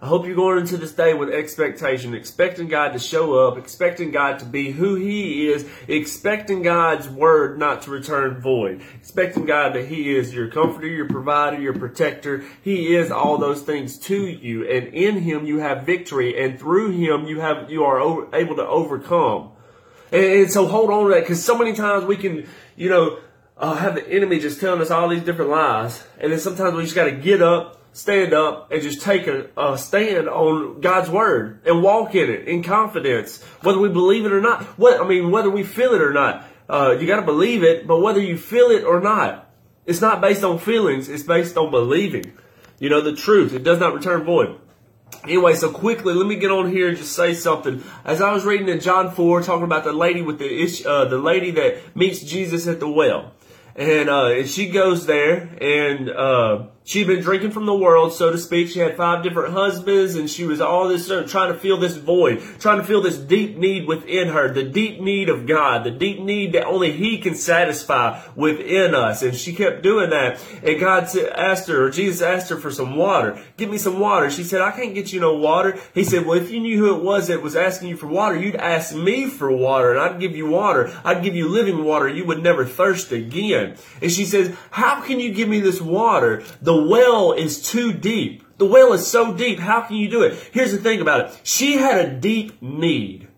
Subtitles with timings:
[0.00, 4.12] I hope you're going into this day with expectation, expecting God to show up, expecting
[4.12, 9.74] God to be who He is, expecting God's word not to return void, expecting God
[9.74, 12.44] that He is your comforter, your provider, your protector.
[12.62, 16.92] He is all those things to you, and in Him you have victory, and through
[16.92, 19.50] Him you have you are over, able to overcome.
[20.12, 22.46] And, and, so hold on to that because so many times we can,
[22.76, 23.18] you know,
[23.56, 26.84] uh, have the enemy just telling us all these different lies, and then sometimes we
[26.84, 31.10] just got to get up stand up and just take a, a, stand on God's
[31.10, 34.62] word and walk in it in confidence, whether we believe it or not.
[34.78, 37.88] What I mean, whether we feel it or not, uh, you got to believe it.
[37.88, 39.50] But whether you feel it or not,
[39.84, 41.08] it's not based on feelings.
[41.08, 42.34] It's based on believing.
[42.78, 43.52] You know the truth.
[43.52, 44.60] It does not return void.
[45.24, 47.82] Anyway, so quickly, let me get on here and just say something.
[48.04, 51.18] As I was reading in John 4, talking about the lady with the uh, the
[51.18, 53.32] lady that meets Jesus at the well,
[53.74, 58.30] and uh, and she goes there and uh, She'd been drinking from the world, so
[58.30, 58.68] to speak.
[58.68, 62.42] She had five different husbands, and she was all this trying to fill this void,
[62.60, 66.18] trying to feel this deep need within her, the deep need of God, the deep
[66.18, 69.20] need that only He can satisfy within us.
[69.20, 70.40] And she kept doing that.
[70.62, 73.38] And God asked her, or Jesus asked her for some water.
[73.58, 74.30] Give me some water.
[74.30, 75.78] She said, I can't get you no water.
[75.92, 78.38] He said, Well, if you knew who it was that was asking you for water,
[78.38, 80.90] you'd ask me for water, and I'd give you water.
[81.04, 82.08] I'd give you living water.
[82.08, 83.76] You would never thirst again.
[84.00, 86.44] And she says, How can you give me this water?
[86.62, 88.44] The well is too deep.
[88.58, 89.58] The well is so deep.
[89.58, 90.50] How can you do it?
[90.52, 91.40] Here's the thing about it.
[91.44, 93.28] She had a deep need.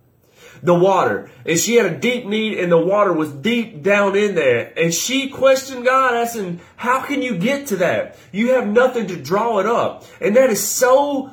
[0.62, 1.30] The water.
[1.46, 4.72] And she had a deep need and the water was deep down in there.
[4.76, 8.18] And she questioned God asking, how can you get to that?
[8.32, 10.04] You have nothing to draw it up.
[10.20, 11.30] And that is so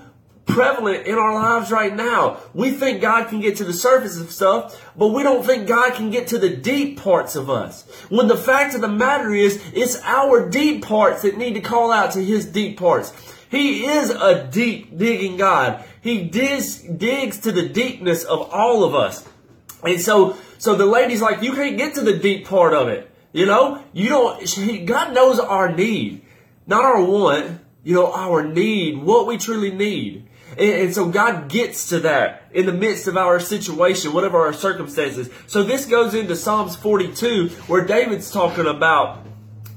[0.47, 2.37] prevalent in our lives right now.
[2.53, 5.93] We think God can get to the surface of stuff, but we don't think God
[5.93, 7.83] can get to the deep parts of us.
[8.09, 11.91] When the fact of the matter is, it's our deep parts that need to call
[11.91, 13.13] out to His deep parts.
[13.49, 15.83] He is a deep digging God.
[16.01, 19.27] He digs, digs to the deepness of all of us.
[19.83, 23.09] And so, so the lady's like, you can't get to the deep part of it.
[23.31, 26.23] You know, you don't, God knows our need,
[26.65, 30.27] not our want, you know, our need, what we truly need.
[30.57, 35.29] And, so God gets to that in the midst of our situation, whatever our circumstances.
[35.47, 39.25] So this goes into Psalms 42 where David's talking about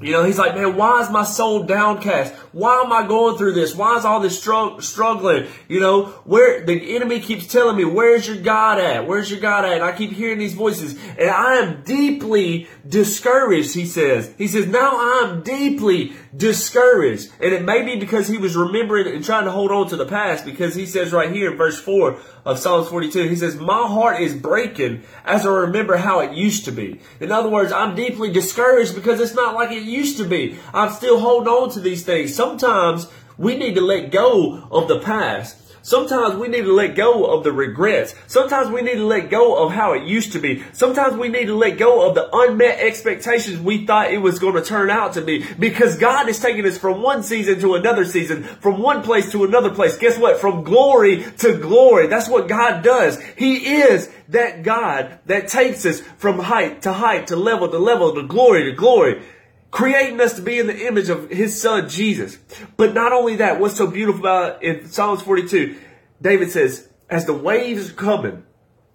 [0.00, 2.32] you know, he's like, man, why is my soul downcast?
[2.52, 3.74] Why am I going through this?
[3.74, 5.46] Why is all this struggling?
[5.68, 9.06] You know, where the enemy keeps telling me, where's your God at?
[9.06, 9.74] Where's your God at?
[9.74, 14.32] And I keep hearing these voices and I am deeply discouraged, he says.
[14.38, 17.30] He says, now I'm deeply discouraged.
[17.40, 20.06] And it may be because he was remembering and trying to hold on to the
[20.06, 23.86] past because he says right here in verse 4 of Psalms 42, he says, my
[23.86, 27.00] heart is breaking as I remember how it used to be.
[27.20, 30.58] In other words, I'm deeply discouraged because it's not like it used to be.
[30.72, 32.34] I'm still holding on to these things.
[32.34, 33.06] Sometimes
[33.36, 35.56] we need to let go of the past.
[35.82, 38.14] Sometimes we need to let go of the regrets.
[38.26, 40.62] Sometimes we need to let go of how it used to be.
[40.72, 44.56] Sometimes we need to let go of the unmet expectations we thought it was going
[44.56, 48.04] to turn out to be because God is taking us from one season to another
[48.04, 49.96] season, from one place to another place.
[49.96, 50.38] Guess what?
[50.38, 52.08] From glory to glory.
[52.08, 53.20] That's what God does.
[53.36, 58.14] He is that God that takes us from height to height to level to level
[58.14, 59.22] to glory to glory
[59.70, 62.38] creating us to be in the image of his son Jesus.
[62.76, 65.76] But not only that, what's so beautiful about it in Psalms 42,
[66.20, 68.44] David says, as the waves are coming,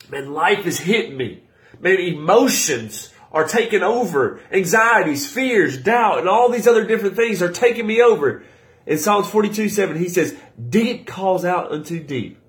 [0.09, 1.43] man, life is hitting me.
[1.79, 4.39] Man, emotions are taking over.
[4.51, 8.43] Anxieties, fears, doubt, and all these other different things are taking me over.
[8.85, 10.37] In Psalms 42, 7, he says,
[10.69, 12.39] deep calls out unto deep.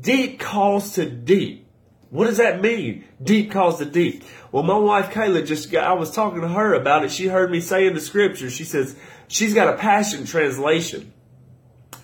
[0.00, 1.61] Deep calls to deep.
[2.12, 3.06] What does that mean?
[3.22, 4.22] Deep calls to deep.
[4.52, 7.10] Well, my wife Kayla just got, I was talking to her about it.
[7.10, 8.94] She heard me say in the scripture, she says,
[9.28, 11.10] she's got a passion translation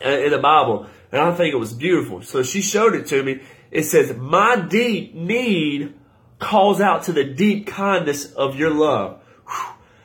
[0.02, 0.86] uh, in the Bible.
[1.12, 2.22] And I think it was beautiful.
[2.22, 3.42] So she showed it to me.
[3.70, 5.92] It says, my deep need
[6.38, 9.20] calls out to the deep kindness of your love.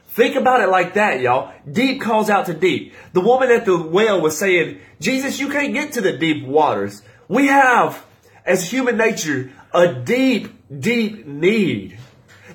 [0.10, 1.54] Think about it like that, y'all.
[1.72, 2.94] Deep calls out to deep.
[3.14, 7.04] The woman at the well was saying, Jesus, you can't get to the deep waters.
[7.30, 8.06] We have,
[8.46, 10.50] as human nature, a deep,
[10.80, 11.98] deep need.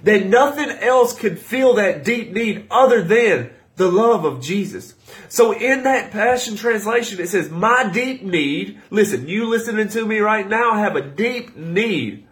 [0.05, 4.95] That nothing else could fill that deep need other than the love of Jesus.
[5.29, 10.19] So in that Passion Translation, it says, my deep need, listen, you listening to me
[10.19, 12.27] right now have a deep need.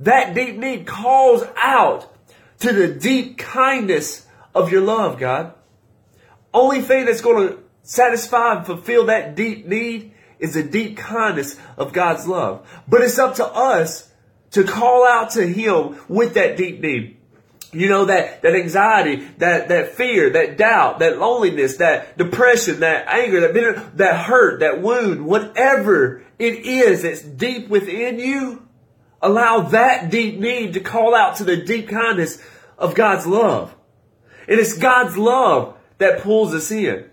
[0.00, 2.14] That deep need calls out
[2.60, 5.54] to the deep kindness of your love, God.
[6.52, 11.56] Only thing that's going to satisfy and fulfill that deep need is the deep kindness
[11.76, 12.68] of God's love.
[12.88, 14.10] But it's up to us
[14.52, 17.16] to call out to Him with that deep need.
[17.70, 23.06] You know, that, that anxiety, that, that fear, that doubt, that loneliness, that depression, that
[23.08, 28.66] anger, that bitter, that hurt, that wound, whatever it is that's deep within you,
[29.20, 32.42] allow that deep need to call out to the deep kindness
[32.78, 33.74] of God's love.
[34.48, 37.04] And it's God's love that pulls us in.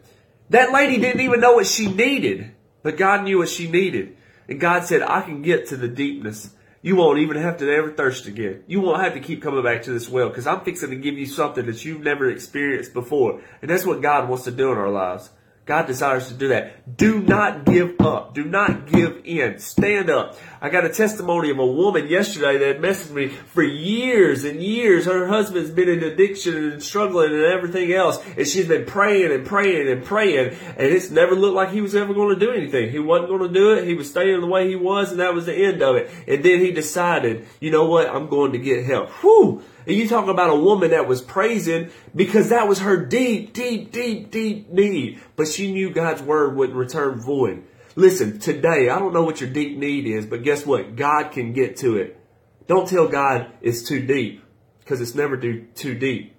[0.51, 2.54] That lady didn't even know what she needed,
[2.85, 4.15] but God knew what she needed.
[4.47, 6.51] And God said, I can get to the deepness
[6.85, 8.63] you won't even have to ever thirst again.
[8.67, 11.17] You won't have to keep coming back to this well because I'm fixing to give
[11.17, 13.41] you something that you've never experienced before.
[13.63, 15.31] And that's what God wants to do in our lives.
[15.65, 16.95] God desires to do that.
[16.95, 18.35] Do not give up.
[18.35, 19.57] Do not give in.
[19.57, 20.37] Stand up.
[20.61, 25.05] I got a testimony of a woman yesterday that messaged me for years and years.
[25.05, 28.23] Her husband's been in addiction and struggling and everything else.
[28.37, 30.55] And she's been praying and praying and praying.
[30.77, 32.91] And it's never looked like he was ever going to do anything.
[32.91, 33.87] He wasn't going to do it.
[33.87, 36.11] He was staying the way he was and that was the end of it.
[36.27, 38.07] And then he decided, you know what?
[38.07, 39.09] I'm going to get help.
[39.21, 39.63] Whew.
[39.87, 43.91] And you talk about a woman that was praising because that was her deep, deep,
[43.91, 45.21] deep, deep need.
[45.35, 47.63] But she knew God's word wouldn't return void.
[47.95, 50.95] Listen, today, I don't know what your deep need is, but guess what?
[50.95, 52.19] God can get to it.
[52.67, 54.43] Don't tell God it's too deep
[54.79, 56.35] because it's never too, too deep.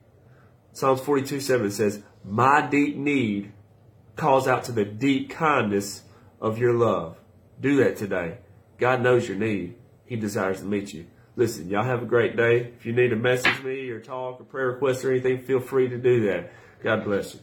[0.73, 3.53] Psalms 42 7 says, My deep need
[4.17, 6.03] calls out to the deep kindness
[6.41, 7.17] of your love.
[7.61, 8.39] Do that today.
[8.79, 9.77] God knows your need.
[10.05, 11.07] He desires to meet you.
[11.37, 12.73] Listen, y'all have a great day.
[12.79, 15.87] If you need to message me or talk or prayer request or anything, feel free
[15.87, 16.51] to do that.
[16.83, 17.41] God bless you.